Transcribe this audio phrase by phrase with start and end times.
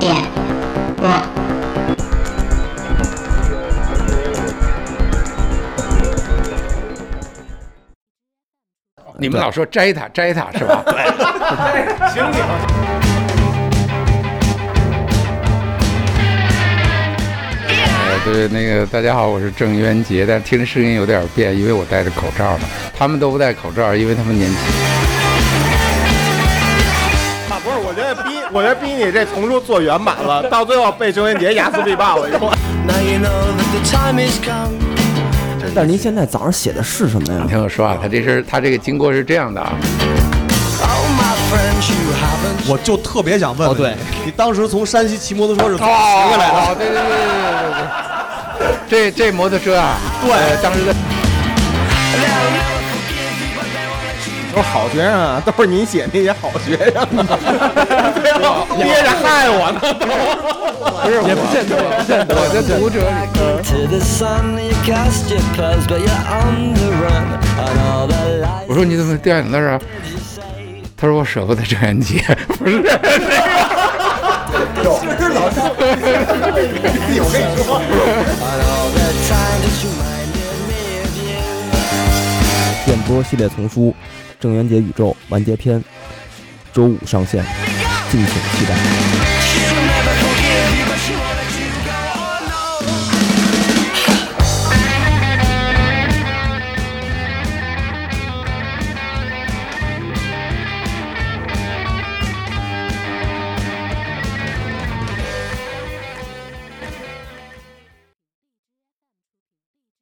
[0.00, 0.16] 点
[0.96, 1.04] 我。
[9.18, 10.82] 你们老说摘它，摘它是吧？
[10.86, 10.94] 对，
[12.08, 12.38] 行你。
[18.22, 22.64] 对，那个大家好，我是郑渊洁，但听声音有点变，因为我戴着口罩呢。
[22.96, 24.58] 他们都不戴口罩，因为他们年轻。
[27.60, 32.50] 啊，不是，我觉得逼，我觉得逼你这重出做圆满了，到最后被郑渊洁压死必报了，以后。
[35.72, 37.48] 但是您现在早上写的是什么呀你？
[37.48, 39.72] 听我说啊，他这是，他这个经过是这样的啊。
[42.68, 46.74] 我就特别想问问哦对你，当时从山西骑摩托车是怎么哦骑回来的？
[46.74, 47.18] 对对对对
[48.88, 50.92] 对对，这这摩托车啊，对呃当时在
[54.50, 57.26] 都是好学生啊，都是你写那些好学生啊，
[58.20, 59.78] 最后憋着害我呢，
[61.02, 62.30] 不是也不见得，不见得，
[62.78, 62.96] 我读者。
[68.66, 69.80] 我说你怎么掉眼泪啊？
[70.96, 72.20] 他说我舍不得郑渊洁，
[72.58, 72.82] 不是。
[82.90, 83.90] 电波系列丛书
[84.40, 85.78] 《郑渊洁宇宙完结篇》，
[86.72, 87.40] 周五上线，
[88.10, 89.39] 敬请期待。